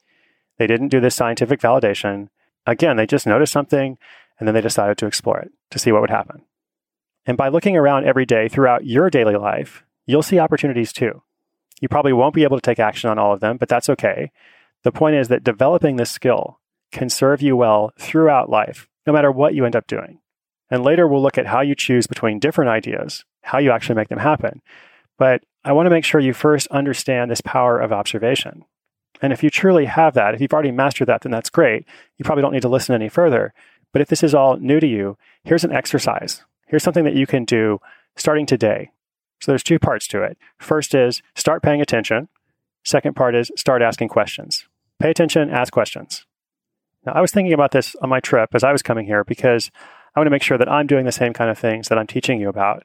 They 0.57 0.67
didn't 0.67 0.87
do 0.89 0.99
this 0.99 1.15
scientific 1.15 1.59
validation. 1.59 2.29
Again, 2.65 2.97
they 2.97 3.05
just 3.05 3.27
noticed 3.27 3.53
something 3.53 3.97
and 4.39 4.47
then 4.47 4.55
they 4.55 4.61
decided 4.61 4.97
to 4.97 5.05
explore 5.05 5.39
it 5.39 5.51
to 5.71 5.79
see 5.79 5.91
what 5.91 6.01
would 6.01 6.09
happen. 6.09 6.41
And 7.25 7.37
by 7.37 7.49
looking 7.49 7.77
around 7.77 8.05
every 8.05 8.25
day 8.25 8.47
throughout 8.47 8.85
your 8.85 9.09
daily 9.09 9.35
life, 9.35 9.83
you'll 10.05 10.23
see 10.23 10.39
opportunities 10.39 10.91
too. 10.91 11.21
You 11.81 11.87
probably 11.87 12.13
won't 12.13 12.33
be 12.33 12.43
able 12.43 12.57
to 12.57 12.61
take 12.61 12.79
action 12.79 13.09
on 13.09 13.19
all 13.19 13.33
of 13.33 13.39
them, 13.39 13.57
but 13.57 13.69
that's 13.69 13.89
okay. 13.89 14.31
The 14.83 14.91
point 14.91 15.15
is 15.15 15.27
that 15.27 15.43
developing 15.43 15.97
this 15.97 16.11
skill 16.11 16.59
can 16.91 17.09
serve 17.09 17.41
you 17.41 17.55
well 17.55 17.91
throughout 17.99 18.49
life, 18.49 18.87
no 19.05 19.13
matter 19.13 19.31
what 19.31 19.53
you 19.53 19.65
end 19.65 19.75
up 19.75 19.87
doing. 19.87 20.18
And 20.69 20.83
later 20.83 21.07
we'll 21.07 21.21
look 21.21 21.37
at 21.37 21.47
how 21.47 21.61
you 21.61 21.75
choose 21.75 22.07
between 22.07 22.39
different 22.39 22.69
ideas, 22.69 23.25
how 23.41 23.57
you 23.57 23.71
actually 23.71 23.95
make 23.95 24.09
them 24.09 24.19
happen. 24.19 24.61
But 25.17 25.43
I 25.63 25.73
want 25.73 25.87
to 25.87 25.91
make 25.91 26.05
sure 26.05 26.21
you 26.21 26.33
first 26.33 26.67
understand 26.67 27.29
this 27.29 27.41
power 27.41 27.79
of 27.79 27.91
observation. 27.91 28.65
And 29.21 29.33
if 29.33 29.43
you 29.43 29.49
truly 29.49 29.85
have 29.85 30.13
that, 30.13 30.33
if 30.33 30.41
you've 30.41 30.53
already 30.53 30.71
mastered 30.71 31.07
that, 31.07 31.21
then 31.21 31.31
that's 31.31 31.49
great. 31.49 31.85
You 32.17 32.25
probably 32.25 32.41
don't 32.41 32.53
need 32.53 32.61
to 32.61 32.69
listen 32.69 32.95
any 32.95 33.09
further. 33.09 33.53
But 33.91 34.01
if 34.01 34.07
this 34.07 34.23
is 34.23 34.33
all 34.33 34.57
new 34.57 34.79
to 34.79 34.87
you, 34.87 35.17
here's 35.43 35.63
an 35.63 35.73
exercise. 35.73 36.43
Here's 36.67 36.83
something 36.83 37.03
that 37.03 37.15
you 37.15 37.27
can 37.27 37.43
do 37.43 37.79
starting 38.15 38.45
today. 38.45 38.91
So 39.41 39.51
there's 39.51 39.63
two 39.63 39.79
parts 39.79 40.07
to 40.07 40.21
it. 40.23 40.37
First 40.57 40.93
is 40.93 41.21
start 41.35 41.63
paying 41.63 41.81
attention. 41.81 42.29
Second 42.85 43.15
part 43.15 43.35
is 43.35 43.51
start 43.55 43.81
asking 43.81 44.09
questions. 44.09 44.67
Pay 44.99 45.09
attention, 45.09 45.49
ask 45.49 45.73
questions. 45.73 46.25
Now, 47.05 47.13
I 47.13 47.21
was 47.21 47.31
thinking 47.31 47.53
about 47.53 47.71
this 47.71 47.95
on 48.01 48.09
my 48.09 48.19
trip 48.19 48.49
as 48.53 48.63
I 48.63 48.71
was 48.71 48.83
coming 48.83 49.05
here 49.05 49.23
because 49.23 49.71
I 50.15 50.19
want 50.19 50.27
to 50.27 50.31
make 50.31 50.43
sure 50.43 50.57
that 50.57 50.71
I'm 50.71 50.87
doing 50.87 51.05
the 51.05 51.11
same 51.11 51.33
kind 51.33 51.49
of 51.49 51.57
things 51.57 51.87
that 51.87 51.97
I'm 51.97 52.07
teaching 52.07 52.39
you 52.39 52.49
about. 52.49 52.83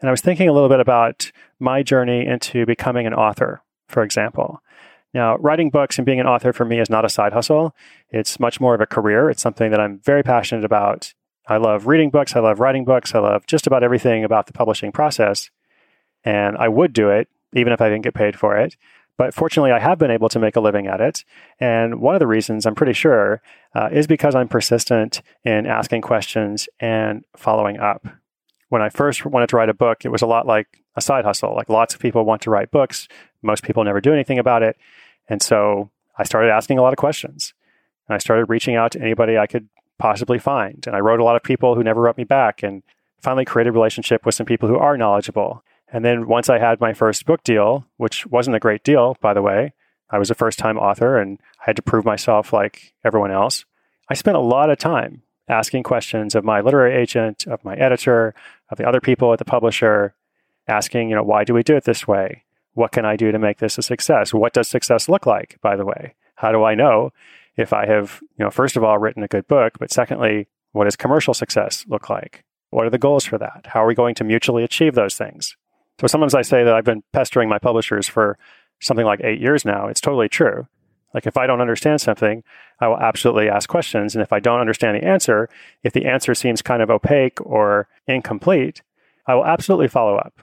And 0.00 0.08
I 0.08 0.12
was 0.12 0.20
thinking 0.20 0.48
a 0.48 0.52
little 0.52 0.68
bit 0.68 0.80
about 0.80 1.32
my 1.58 1.82
journey 1.82 2.26
into 2.26 2.64
becoming 2.66 3.06
an 3.06 3.14
author, 3.14 3.62
for 3.88 4.02
example. 4.02 4.62
Now, 5.14 5.36
writing 5.38 5.70
books 5.70 5.98
and 5.98 6.06
being 6.06 6.20
an 6.20 6.26
author 6.26 6.52
for 6.52 6.64
me 6.64 6.80
is 6.80 6.90
not 6.90 7.04
a 7.04 7.08
side 7.08 7.32
hustle. 7.32 7.74
It's 8.10 8.38
much 8.38 8.60
more 8.60 8.74
of 8.74 8.80
a 8.80 8.86
career. 8.86 9.30
It's 9.30 9.42
something 9.42 9.70
that 9.70 9.80
I'm 9.80 9.98
very 10.00 10.22
passionate 10.22 10.64
about. 10.64 11.14
I 11.46 11.56
love 11.56 11.86
reading 11.86 12.10
books. 12.10 12.36
I 12.36 12.40
love 12.40 12.60
writing 12.60 12.84
books. 12.84 13.14
I 13.14 13.18
love 13.18 13.46
just 13.46 13.66
about 13.66 13.82
everything 13.82 14.22
about 14.22 14.46
the 14.46 14.52
publishing 14.52 14.92
process. 14.92 15.50
And 16.24 16.56
I 16.58 16.68
would 16.68 16.92
do 16.92 17.08
it 17.08 17.28
even 17.54 17.72
if 17.72 17.80
I 17.80 17.88
didn't 17.88 18.04
get 18.04 18.14
paid 18.14 18.38
for 18.38 18.56
it. 18.56 18.76
But 19.18 19.34
fortunately, 19.34 19.72
I 19.72 19.80
have 19.80 19.98
been 19.98 20.12
able 20.12 20.28
to 20.30 20.38
make 20.38 20.56
a 20.56 20.60
living 20.60 20.86
at 20.86 21.00
it. 21.00 21.24
And 21.60 22.00
one 22.00 22.14
of 22.14 22.20
the 22.20 22.26
reasons, 22.26 22.64
I'm 22.64 22.76
pretty 22.76 22.92
sure, 22.92 23.42
uh, 23.74 23.88
is 23.92 24.06
because 24.06 24.34
I'm 24.34 24.48
persistent 24.48 25.20
in 25.44 25.66
asking 25.66 26.02
questions 26.02 26.68
and 26.78 27.24
following 27.36 27.78
up. 27.78 28.06
When 28.68 28.80
I 28.80 28.88
first 28.88 29.26
wanted 29.26 29.48
to 29.48 29.56
write 29.56 29.68
a 29.68 29.74
book, 29.74 30.04
it 30.04 30.10
was 30.10 30.22
a 30.22 30.26
lot 30.26 30.46
like 30.46 30.82
a 30.94 31.00
side 31.00 31.24
hustle. 31.24 31.54
Like 31.54 31.68
lots 31.68 31.94
of 31.94 32.00
people 32.00 32.24
want 32.24 32.42
to 32.42 32.50
write 32.50 32.70
books, 32.70 33.08
most 33.42 33.64
people 33.64 33.82
never 33.82 34.00
do 34.00 34.12
anything 34.12 34.38
about 34.38 34.62
it. 34.62 34.76
And 35.28 35.42
so 35.42 35.90
I 36.16 36.24
started 36.24 36.50
asking 36.50 36.78
a 36.78 36.82
lot 36.82 36.92
of 36.92 36.98
questions. 36.98 37.54
And 38.08 38.14
I 38.14 38.18
started 38.18 38.48
reaching 38.48 38.76
out 38.76 38.92
to 38.92 39.00
anybody 39.00 39.36
I 39.36 39.46
could 39.46 39.68
possibly 39.98 40.38
find. 40.38 40.86
And 40.86 40.94
I 40.94 41.00
wrote 41.00 41.20
a 41.20 41.24
lot 41.24 41.36
of 41.36 41.42
people 41.42 41.74
who 41.74 41.82
never 41.82 42.00
wrote 42.00 42.16
me 42.16 42.24
back 42.24 42.62
and 42.62 42.82
finally 43.20 43.44
created 43.44 43.70
a 43.70 43.72
relationship 43.72 44.24
with 44.24 44.36
some 44.36 44.46
people 44.46 44.68
who 44.68 44.78
are 44.78 44.96
knowledgeable. 44.96 45.64
And 45.92 46.04
then 46.04 46.28
once 46.28 46.50
I 46.50 46.58
had 46.58 46.80
my 46.80 46.92
first 46.92 47.24
book 47.24 47.42
deal, 47.42 47.86
which 47.96 48.26
wasn't 48.26 48.56
a 48.56 48.60
great 48.60 48.84
deal, 48.84 49.16
by 49.20 49.32
the 49.32 49.42
way, 49.42 49.72
I 50.10 50.18
was 50.18 50.30
a 50.30 50.34
first 50.34 50.58
time 50.58 50.78
author 50.78 51.18
and 51.18 51.38
I 51.60 51.64
had 51.66 51.76
to 51.76 51.82
prove 51.82 52.04
myself 52.04 52.52
like 52.52 52.94
everyone 53.04 53.30
else. 53.30 53.64
I 54.08 54.14
spent 54.14 54.36
a 54.36 54.40
lot 54.40 54.70
of 54.70 54.78
time 54.78 55.22
asking 55.48 55.82
questions 55.82 56.34
of 56.34 56.44
my 56.44 56.60
literary 56.60 56.94
agent, 56.94 57.46
of 57.46 57.64
my 57.64 57.74
editor, 57.76 58.34
of 58.70 58.78
the 58.78 58.86
other 58.86 59.00
people 59.00 59.32
at 59.32 59.38
the 59.38 59.44
publisher, 59.44 60.14
asking, 60.66 61.08
you 61.08 61.14
know, 61.14 61.22
why 61.22 61.44
do 61.44 61.54
we 61.54 61.62
do 61.62 61.76
it 61.76 61.84
this 61.84 62.06
way? 62.06 62.44
What 62.74 62.92
can 62.92 63.04
I 63.04 63.16
do 63.16 63.32
to 63.32 63.38
make 63.38 63.58
this 63.58 63.78
a 63.78 63.82
success? 63.82 64.34
What 64.34 64.52
does 64.52 64.68
success 64.68 65.08
look 65.08 65.26
like, 65.26 65.58
by 65.62 65.76
the 65.76 65.86
way? 65.86 66.14
How 66.36 66.52
do 66.52 66.64
I 66.64 66.74
know 66.74 67.12
if 67.56 67.72
I 67.72 67.86
have, 67.86 68.20
you 68.38 68.44
know, 68.44 68.50
first 68.50 68.76
of 68.76 68.84
all, 68.84 68.98
written 68.98 69.22
a 69.22 69.28
good 69.28 69.48
book, 69.48 69.78
but 69.78 69.90
secondly, 69.90 70.46
what 70.72 70.84
does 70.84 70.96
commercial 70.96 71.34
success 71.34 71.84
look 71.88 72.08
like? 72.08 72.44
What 72.70 72.86
are 72.86 72.90
the 72.90 72.98
goals 72.98 73.24
for 73.24 73.38
that? 73.38 73.66
How 73.66 73.82
are 73.82 73.86
we 73.86 73.94
going 73.94 74.14
to 74.16 74.24
mutually 74.24 74.62
achieve 74.62 74.94
those 74.94 75.16
things? 75.16 75.56
So 76.00 76.06
sometimes 76.06 76.34
I 76.34 76.42
say 76.42 76.64
that 76.64 76.74
I've 76.74 76.84
been 76.84 77.02
pestering 77.12 77.48
my 77.48 77.58
publishers 77.58 78.08
for 78.08 78.38
something 78.80 79.06
like 79.06 79.20
eight 79.22 79.40
years 79.40 79.64
now. 79.64 79.88
It's 79.88 80.00
totally 80.00 80.28
true. 80.28 80.66
Like 81.14 81.26
if 81.26 81.36
I 81.36 81.46
don't 81.46 81.60
understand 81.60 82.00
something, 82.00 82.44
I 82.80 82.88
will 82.88 82.98
absolutely 82.98 83.48
ask 83.48 83.68
questions. 83.68 84.14
And 84.14 84.22
if 84.22 84.32
I 84.32 84.40
don't 84.40 84.60
understand 84.60 84.96
the 84.96 85.06
answer, 85.06 85.48
if 85.82 85.92
the 85.92 86.04
answer 86.04 86.34
seems 86.34 86.62
kind 86.62 86.82
of 86.82 86.90
opaque 86.90 87.40
or 87.40 87.88
incomplete, 88.06 88.82
I 89.26 89.34
will 89.34 89.46
absolutely 89.46 89.88
follow 89.88 90.16
up. 90.16 90.40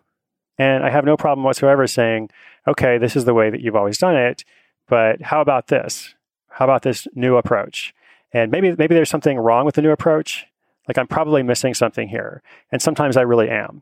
And 0.58 0.84
I 0.84 0.90
have 0.90 1.06
no 1.06 1.18
problem 1.18 1.44
whatsoever 1.44 1.86
saying, 1.88 2.30
okay, 2.68 2.98
this 2.98 3.16
is 3.16 3.26
the 3.26 3.34
way 3.34 3.50
that 3.50 3.62
you've 3.62 3.76
always 3.76 3.98
done 3.98 4.16
it, 4.16 4.44
but 4.88 5.22
how 5.22 5.42
about 5.42 5.68
this? 5.68 6.16
How 6.50 6.66
about 6.66 6.82
this 6.82 7.08
new 7.14 7.36
approach? 7.36 7.94
And 8.32 8.52
maybe 8.52 8.76
maybe 8.78 8.96
there's 8.96 9.10
something 9.10 9.38
wrong 9.38 9.66
with 9.66 9.76
the 9.76 9.82
new 9.82 9.92
approach. 9.92 10.46
Like 10.88 10.98
I'm 10.98 11.08
probably 11.08 11.44
missing 11.44 11.74
something 11.74 12.08
here. 12.08 12.42
And 12.72 12.82
sometimes 12.82 13.18
I 13.18 13.22
really 13.22 13.50
am. 13.50 13.82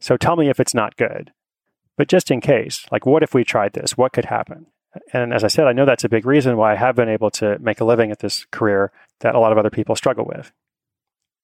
So 0.00 0.16
tell 0.16 0.36
me 0.36 0.48
if 0.48 0.60
it's 0.60 0.74
not 0.74 0.96
good. 0.96 1.32
But 1.96 2.08
just 2.08 2.30
in 2.30 2.40
case, 2.40 2.86
like 2.92 3.06
what 3.06 3.22
if 3.22 3.34
we 3.34 3.44
tried 3.44 3.72
this? 3.72 3.96
What 3.96 4.12
could 4.12 4.26
happen? 4.26 4.66
And 5.12 5.34
as 5.34 5.44
I 5.44 5.48
said, 5.48 5.66
I 5.66 5.72
know 5.72 5.84
that's 5.84 6.04
a 6.04 6.08
big 6.08 6.24
reason 6.24 6.56
why 6.56 6.72
I 6.72 6.76
have 6.76 6.96
been 6.96 7.08
able 7.08 7.30
to 7.32 7.58
make 7.58 7.80
a 7.80 7.84
living 7.84 8.10
at 8.10 8.20
this 8.20 8.46
career 8.50 8.92
that 9.20 9.34
a 9.34 9.38
lot 9.38 9.52
of 9.52 9.58
other 9.58 9.70
people 9.70 9.96
struggle 9.96 10.24
with. 10.24 10.52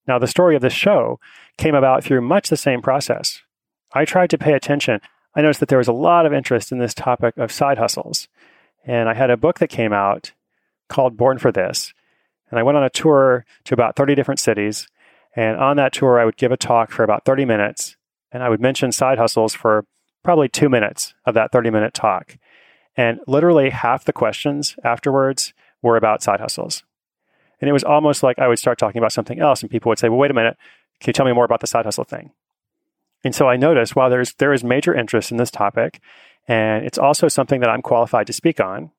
Now, 0.06 0.18
the 0.18 0.26
story 0.26 0.54
of 0.54 0.62
this 0.62 0.72
show 0.72 1.18
came 1.56 1.74
about 1.74 2.04
through 2.04 2.20
much 2.20 2.48
the 2.48 2.56
same 2.56 2.82
process. 2.82 3.42
I 3.92 4.04
tried 4.04 4.30
to 4.30 4.38
pay 4.38 4.52
attention. 4.52 5.00
I 5.34 5.42
noticed 5.42 5.60
that 5.60 5.68
there 5.68 5.78
was 5.78 5.88
a 5.88 5.92
lot 5.92 6.26
of 6.26 6.32
interest 6.32 6.72
in 6.72 6.78
this 6.78 6.94
topic 6.94 7.36
of 7.36 7.50
side 7.50 7.78
hustles. 7.78 8.28
And 8.86 9.08
I 9.08 9.14
had 9.14 9.30
a 9.30 9.36
book 9.36 9.58
that 9.58 9.68
came 9.68 9.92
out 9.92 10.32
called 10.88 11.16
Born 11.16 11.38
for 11.38 11.50
This. 11.50 11.94
And 12.50 12.58
I 12.58 12.62
went 12.62 12.76
on 12.76 12.84
a 12.84 12.90
tour 12.90 13.46
to 13.64 13.74
about 13.74 13.96
30 13.96 14.14
different 14.14 14.40
cities. 14.40 14.88
And 15.34 15.56
on 15.56 15.76
that 15.76 15.92
tour, 15.92 16.20
I 16.20 16.24
would 16.24 16.36
give 16.36 16.52
a 16.52 16.56
talk 16.56 16.90
for 16.90 17.02
about 17.02 17.24
30 17.24 17.44
minutes. 17.44 17.96
And 18.34 18.42
I 18.42 18.48
would 18.48 18.60
mention 18.60 18.92
side 18.92 19.16
hustles 19.16 19.54
for 19.54 19.86
probably 20.24 20.48
two 20.48 20.68
minutes 20.68 21.14
of 21.24 21.34
that 21.34 21.52
30 21.52 21.70
minute 21.70 21.94
talk. 21.94 22.36
And 22.96 23.20
literally 23.28 23.70
half 23.70 24.04
the 24.04 24.12
questions 24.12 24.76
afterwards 24.82 25.54
were 25.82 25.96
about 25.96 26.22
side 26.22 26.40
hustles. 26.40 26.82
And 27.60 27.68
it 27.68 27.72
was 27.72 27.84
almost 27.84 28.24
like 28.24 28.38
I 28.40 28.48
would 28.48 28.58
start 28.58 28.78
talking 28.78 28.98
about 28.98 29.12
something 29.12 29.40
else, 29.40 29.62
and 29.62 29.70
people 29.70 29.88
would 29.88 29.98
say, 29.98 30.08
Well, 30.08 30.18
wait 30.18 30.32
a 30.32 30.34
minute, 30.34 30.56
can 31.00 31.10
you 31.10 31.12
tell 31.12 31.26
me 31.26 31.32
more 31.32 31.44
about 31.44 31.60
the 31.60 31.66
side 31.66 31.84
hustle 31.84 32.04
thing? 32.04 32.32
And 33.22 33.34
so 33.34 33.48
I 33.48 33.56
noticed 33.56 33.96
while 33.96 34.10
there's 34.10 34.34
there 34.34 34.52
is 34.52 34.64
major 34.64 34.94
interest 34.94 35.30
in 35.30 35.36
this 35.36 35.50
topic, 35.50 36.00
and 36.48 36.84
it's 36.84 36.98
also 36.98 37.28
something 37.28 37.60
that 37.60 37.70
I'm 37.70 37.82
qualified 37.82 38.26
to 38.26 38.32
speak 38.32 38.60
on. 38.60 38.90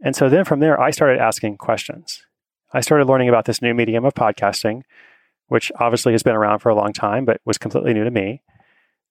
And 0.00 0.14
so 0.14 0.28
then 0.28 0.44
from 0.44 0.60
there, 0.60 0.80
I 0.80 0.90
started 0.90 1.20
asking 1.20 1.56
questions. 1.58 2.22
I 2.72 2.80
started 2.80 3.06
learning 3.06 3.28
about 3.28 3.44
this 3.44 3.60
new 3.60 3.74
medium 3.74 4.04
of 4.04 4.14
podcasting, 4.14 4.82
which 5.48 5.70
obviously 5.78 6.12
has 6.12 6.22
been 6.22 6.34
around 6.34 6.60
for 6.60 6.70
a 6.70 6.74
long 6.74 6.92
time, 6.92 7.24
but 7.24 7.40
was 7.44 7.58
completely 7.58 7.92
new 7.92 8.04
to 8.04 8.10
me. 8.10 8.42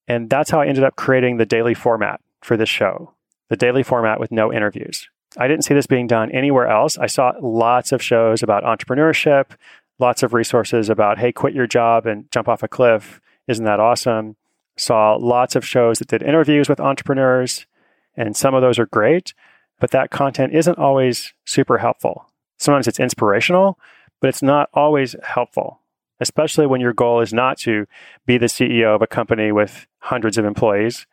And 0.07 0.29
that's 0.29 0.50
how 0.50 0.62
I 0.62 0.67
ended 0.67 0.83
up 0.83 0.95
creating 0.95 1.38
the 1.38 1.45
daily 1.45 1.74
format 1.74 2.19
for 2.41 2.57
this 2.57 2.69
show 2.69 3.13
the 3.50 3.57
daily 3.57 3.83
format 3.83 4.19
with 4.19 4.31
no 4.31 4.51
interviews. 4.51 5.07
I 5.38 5.48
didn't 5.48 5.65
see 5.65 5.75
this 5.75 5.86
being 5.86 6.07
done 6.07 6.31
anywhere 6.31 6.67
else. 6.67 6.98
I 6.98 7.05
saw 7.05 7.33
lots 7.39 7.91
of 7.91 8.01
shows 8.01 8.41
about 8.41 8.63
entrepreneurship, 8.63 9.51
lots 10.00 10.24
of 10.24 10.33
resources 10.33 10.89
about, 10.89 11.19
hey, 11.19 11.31
quit 11.31 11.53
your 11.53 11.67
job 11.67 12.07
and 12.07 12.31
jump 12.31 12.48
off 12.48 12.63
a 12.63 12.67
cliff. 12.67 13.22
Isn't 13.48 13.65
that 13.65 13.79
awesome? 13.79 14.38
Saw 14.75 15.15
lots 15.15 15.55
of 15.55 15.65
shows 15.65 16.00
that 16.00 16.07
did 16.07 16.24
interviews 16.24 16.67
with 16.67 16.79
entrepreneurs, 16.79 17.67
and 18.15 18.36
some 18.36 18.55
of 18.55 18.62
those 18.62 18.79
are 18.79 18.88
great, 18.88 19.33
but 19.79 19.91
that 19.91 20.10
content 20.10 20.53
isn't 20.53 20.79
always 20.79 21.33
super 21.45 21.77
helpful. 21.77 22.29
Sometimes 22.57 22.88
it's 22.88 23.00
inspirational, 23.00 23.77
but 24.19 24.29
it's 24.29 24.41
not 24.41 24.69
always 24.74 25.15
helpful, 25.24 25.79
especially 26.23 26.65
when 26.65 26.81
your 26.81 26.93
goal 26.93 27.19
is 27.21 27.31
not 27.33 27.59
to 27.59 27.85
be 28.25 28.39
the 28.39 28.47
CEO 28.47 28.95
of 28.95 29.03
a 29.03 29.07
company 29.07 29.51
with 29.51 29.85
hundreds 29.99 30.39
of 30.39 30.45
employees, 30.45 31.05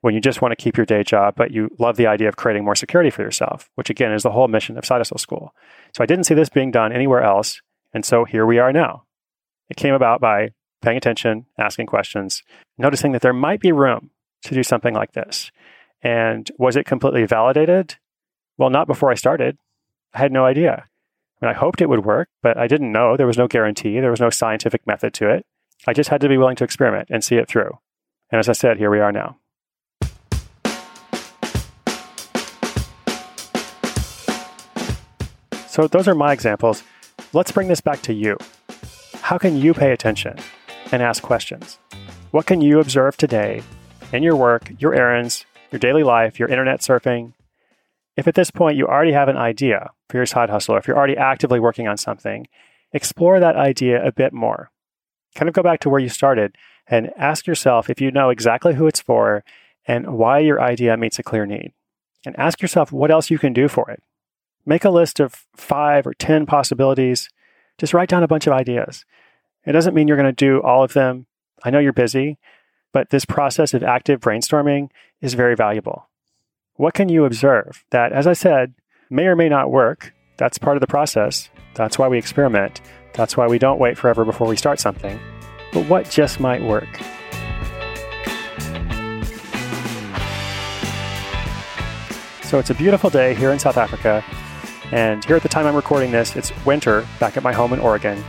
when 0.00 0.14
you 0.14 0.20
just 0.20 0.40
want 0.40 0.52
to 0.52 0.62
keep 0.62 0.76
your 0.76 0.86
day 0.86 1.02
job, 1.02 1.34
but 1.36 1.50
you 1.50 1.68
love 1.78 1.96
the 1.96 2.06
idea 2.06 2.28
of 2.28 2.36
creating 2.36 2.64
more 2.64 2.76
security 2.76 3.10
for 3.10 3.22
yourself, 3.22 3.68
which 3.74 3.90
again 3.90 4.12
is 4.12 4.22
the 4.22 4.30
whole 4.30 4.46
mission 4.46 4.78
of 4.78 4.86
Hustle 4.86 5.18
School. 5.18 5.52
So 5.96 6.02
I 6.04 6.06
didn't 6.06 6.24
see 6.24 6.34
this 6.34 6.48
being 6.48 6.70
done 6.70 6.92
anywhere 6.92 7.22
else. 7.22 7.60
And 7.92 8.04
so 8.04 8.24
here 8.24 8.46
we 8.46 8.58
are 8.58 8.72
now. 8.72 9.04
It 9.68 9.76
came 9.76 9.94
about 9.94 10.20
by 10.20 10.50
paying 10.82 10.96
attention, 10.96 11.46
asking 11.58 11.86
questions, 11.86 12.42
noticing 12.76 13.12
that 13.12 13.22
there 13.22 13.32
might 13.32 13.60
be 13.60 13.72
room 13.72 14.10
to 14.42 14.54
do 14.54 14.62
something 14.62 14.94
like 14.94 15.12
this. 15.12 15.50
And 16.00 16.48
was 16.58 16.76
it 16.76 16.86
completely 16.86 17.26
validated? 17.26 17.96
Well, 18.56 18.70
not 18.70 18.86
before 18.86 19.10
I 19.10 19.14
started. 19.14 19.58
I 20.14 20.18
had 20.18 20.32
no 20.32 20.44
idea. 20.44 20.84
I 21.40 21.46
mean, 21.46 21.54
I 21.54 21.58
hoped 21.58 21.80
it 21.80 21.88
would 21.88 22.04
work, 22.04 22.28
but 22.42 22.56
I 22.56 22.66
didn't 22.66 22.90
know. 22.90 23.16
There 23.16 23.26
was 23.26 23.38
no 23.38 23.46
guarantee. 23.46 24.00
There 24.00 24.10
was 24.10 24.20
no 24.20 24.30
scientific 24.30 24.84
method 24.86 25.14
to 25.14 25.30
it. 25.30 25.46
I 25.86 25.92
just 25.92 26.10
had 26.10 26.20
to 26.22 26.28
be 26.28 26.36
willing 26.36 26.56
to 26.56 26.64
experiment 26.64 27.08
and 27.10 27.22
see 27.22 27.36
it 27.36 27.48
through. 27.48 27.78
And 28.32 28.40
as 28.40 28.48
I 28.48 28.52
said, 28.52 28.78
here 28.78 28.90
we 28.90 28.98
are 28.98 29.12
now. 29.12 29.38
So, 35.68 35.86
those 35.86 36.08
are 36.08 36.14
my 36.14 36.32
examples. 36.32 36.82
Let's 37.32 37.52
bring 37.52 37.68
this 37.68 37.80
back 37.80 38.02
to 38.02 38.12
you. 38.12 38.36
How 39.20 39.38
can 39.38 39.56
you 39.56 39.74
pay 39.74 39.92
attention 39.92 40.36
and 40.90 41.02
ask 41.02 41.22
questions? 41.22 41.78
What 42.32 42.46
can 42.46 42.60
you 42.60 42.80
observe 42.80 43.16
today 43.16 43.62
in 44.12 44.24
your 44.24 44.34
work, 44.34 44.72
your 44.80 44.92
errands, 44.92 45.46
your 45.70 45.78
daily 45.78 46.02
life, 46.02 46.40
your 46.40 46.48
internet 46.48 46.80
surfing? 46.80 47.34
If 48.16 48.26
at 48.26 48.34
this 48.34 48.50
point 48.50 48.76
you 48.76 48.88
already 48.88 49.12
have 49.12 49.28
an 49.28 49.36
idea 49.36 49.92
for 50.08 50.16
your 50.16 50.26
side 50.26 50.50
hustle, 50.50 50.74
or 50.74 50.78
if 50.78 50.86
you're 50.86 50.96
already 50.96 51.16
actively 51.16 51.60
working 51.60 51.86
on 51.86 51.96
something, 51.96 52.46
explore 52.92 53.40
that 53.40 53.56
idea 53.56 54.04
a 54.04 54.12
bit 54.12 54.32
more. 54.32 54.70
Kind 55.34 55.48
of 55.48 55.54
go 55.54 55.62
back 55.62 55.80
to 55.80 55.90
where 55.90 56.00
you 56.00 56.08
started 56.08 56.56
and 56.86 57.10
ask 57.16 57.46
yourself 57.46 57.90
if 57.90 58.00
you 58.00 58.10
know 58.10 58.30
exactly 58.30 58.74
who 58.74 58.86
it's 58.86 59.00
for 59.00 59.44
and 59.86 60.14
why 60.14 60.38
your 60.38 60.60
idea 60.60 60.96
meets 60.96 61.18
a 61.18 61.22
clear 61.22 61.46
need. 61.46 61.72
And 62.26 62.38
ask 62.38 62.60
yourself 62.60 62.90
what 62.90 63.10
else 63.10 63.30
you 63.30 63.38
can 63.38 63.52
do 63.52 63.68
for 63.68 63.90
it. 63.90 64.02
Make 64.66 64.84
a 64.84 64.90
list 64.90 65.20
of 65.20 65.46
five 65.56 66.06
or 66.06 66.14
10 66.14 66.46
possibilities. 66.46 67.28
Just 67.78 67.94
write 67.94 68.08
down 68.08 68.22
a 68.22 68.28
bunch 68.28 68.46
of 68.46 68.52
ideas. 68.52 69.04
It 69.64 69.72
doesn't 69.72 69.94
mean 69.94 70.08
you're 70.08 70.16
going 70.16 70.26
to 70.26 70.32
do 70.32 70.60
all 70.62 70.82
of 70.82 70.94
them. 70.94 71.26
I 71.62 71.70
know 71.70 71.78
you're 71.78 71.92
busy, 71.92 72.38
but 72.92 73.10
this 73.10 73.24
process 73.24 73.74
of 73.74 73.82
active 73.82 74.20
brainstorming 74.20 74.90
is 75.20 75.34
very 75.34 75.54
valuable. 75.54 76.08
What 76.74 76.94
can 76.94 77.08
you 77.08 77.24
observe 77.24 77.84
that, 77.90 78.12
as 78.12 78.26
I 78.26 78.32
said, 78.32 78.74
may 79.10 79.26
or 79.26 79.36
may 79.36 79.48
not 79.48 79.70
work? 79.70 80.12
That's 80.36 80.58
part 80.58 80.76
of 80.76 80.80
the 80.80 80.86
process. 80.86 81.48
That's 81.74 81.98
why 81.98 82.08
we 82.08 82.18
experiment. 82.18 82.80
That's 83.14 83.36
why 83.36 83.46
we 83.46 83.58
don't 83.58 83.78
wait 83.78 83.96
forever 83.96 84.24
before 84.24 84.46
we 84.46 84.56
start 84.56 84.80
something. 84.80 85.18
But 85.72 85.88
what 85.88 86.10
just 86.10 86.40
might 86.40 86.62
work? 86.62 86.88
So 92.42 92.58
it's 92.58 92.70
a 92.70 92.74
beautiful 92.74 93.10
day 93.10 93.34
here 93.34 93.50
in 93.50 93.58
South 93.58 93.76
Africa, 93.76 94.24
and 94.90 95.22
here 95.24 95.36
at 95.36 95.42
the 95.42 95.50
time 95.50 95.66
I'm 95.66 95.76
recording 95.76 96.12
this, 96.12 96.34
it's 96.34 96.50
winter 96.64 97.06
back 97.20 97.36
at 97.36 97.42
my 97.42 97.52
home 97.52 97.74
in 97.74 97.78
Oregon. 97.78 98.24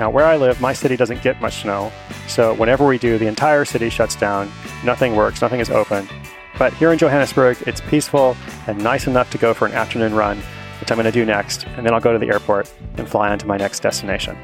Now, 0.00 0.10
where 0.10 0.26
I 0.26 0.36
live, 0.36 0.60
my 0.60 0.72
city 0.72 0.96
doesn't 0.96 1.22
get 1.22 1.40
much 1.40 1.62
snow. 1.62 1.92
So 2.26 2.52
whenever 2.54 2.84
we 2.84 2.98
do, 2.98 3.16
the 3.16 3.28
entire 3.28 3.64
city 3.64 3.90
shuts 3.90 4.16
down. 4.16 4.50
Nothing 4.84 5.14
works, 5.14 5.40
nothing 5.40 5.60
is 5.60 5.70
open. 5.70 6.08
But 6.58 6.72
here 6.74 6.92
in 6.92 6.98
Johannesburg, 6.98 7.58
it's 7.66 7.80
peaceful 7.82 8.36
and 8.66 8.78
nice 8.78 9.06
enough 9.06 9.30
to 9.30 9.38
go 9.38 9.54
for 9.54 9.66
an 9.66 9.72
afternoon 9.72 10.14
run, 10.14 10.38
which 10.80 10.90
I'm 10.90 10.96
going 10.96 11.04
to 11.06 11.12
do 11.12 11.24
next. 11.24 11.66
And 11.66 11.84
then 11.84 11.92
I'll 11.92 12.00
go 12.00 12.12
to 12.12 12.18
the 12.18 12.28
airport 12.28 12.72
and 12.96 13.08
fly 13.08 13.30
on 13.30 13.38
to 13.40 13.46
my 13.46 13.56
next 13.56 13.80
destination. 13.80 14.36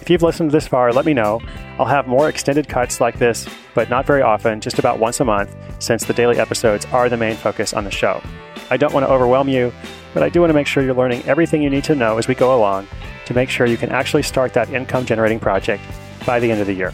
If 0.00 0.08
you've 0.08 0.22
listened 0.22 0.50
this 0.50 0.66
far, 0.66 0.92
let 0.92 1.04
me 1.04 1.14
know. 1.14 1.40
I'll 1.78 1.86
have 1.86 2.08
more 2.08 2.28
extended 2.28 2.68
cuts 2.68 3.00
like 3.00 3.18
this, 3.18 3.48
but 3.74 3.90
not 3.90 4.06
very 4.06 4.22
often, 4.22 4.60
just 4.60 4.78
about 4.78 4.98
once 4.98 5.20
a 5.20 5.24
month, 5.24 5.54
since 5.78 6.04
the 6.04 6.14
daily 6.14 6.38
episodes 6.38 6.86
are 6.86 7.08
the 7.08 7.16
main 7.16 7.36
focus 7.36 7.74
on 7.74 7.84
the 7.84 7.90
show. 7.90 8.20
I 8.70 8.76
don't 8.76 8.92
want 8.92 9.06
to 9.06 9.12
overwhelm 9.12 9.48
you, 9.48 9.72
but 10.14 10.22
I 10.22 10.28
do 10.28 10.40
want 10.40 10.50
to 10.50 10.54
make 10.54 10.66
sure 10.66 10.82
you're 10.82 10.94
learning 10.94 11.22
everything 11.24 11.62
you 11.62 11.70
need 11.70 11.84
to 11.84 11.94
know 11.94 12.18
as 12.18 12.26
we 12.26 12.34
go 12.34 12.56
along 12.56 12.88
to 13.26 13.34
make 13.34 13.50
sure 13.50 13.66
you 13.66 13.76
can 13.76 13.90
actually 13.90 14.22
start 14.22 14.52
that 14.54 14.70
income 14.70 15.06
generating 15.06 15.38
project 15.38 15.82
by 16.26 16.40
the 16.40 16.50
end 16.50 16.60
of 16.60 16.66
the 16.66 16.74
year. 16.74 16.92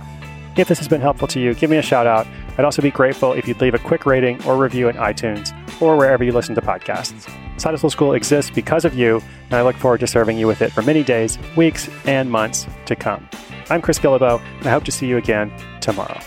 If 0.57 0.69
this 0.69 0.79
has 0.79 0.89
been 0.89 1.01
helpful 1.01 1.29
to 1.29 1.41
you, 1.41 1.55
give 1.55 1.71
me 1.71 1.77
a 1.77 1.83
shout 1.83 2.07
out. 2.07 2.27
I'd 2.59 2.65
also 2.65 2.83
be 2.83 2.91
grateful 2.91 3.33
if 3.33 3.47
you'd 3.47 3.61
leave 3.61 3.75
a 3.75 3.79
quick 3.79 4.07
rating 4.07 4.43
or 4.45 4.57
review 4.57 4.89
in 4.89 4.97
iTunes 4.97 5.53
or 5.81 5.97
wherever 5.97 6.25
you 6.25 6.33
listen 6.33 6.55
to 6.55 6.61
podcasts. 6.61 7.31
Side 7.61 7.71
Hustle 7.71 7.91
School 7.91 8.15
exists 8.15 8.51
because 8.51 8.85
of 8.85 8.95
you, 8.95 9.23
and 9.47 9.55
I 9.55 9.63
look 9.63 9.77
forward 9.77 10.01
to 10.01 10.07
serving 10.07 10.39
you 10.39 10.47
with 10.47 10.63
it 10.63 10.73
for 10.73 10.83
many 10.83 11.03
days, 11.03 11.39
weeks, 11.57 11.89
and 12.05 12.31
months 12.31 12.67
to 12.87 12.97
come. 12.97 13.29
I'm 13.71 13.83
Chris 13.83 13.99
Guillebeau, 13.99 14.41
and 14.59 14.67
I 14.67 14.71
hope 14.71 14.85
to 14.85 14.93
see 14.93 15.07
you 15.07 15.17
again 15.17 15.53
tomorrow. 15.81 16.21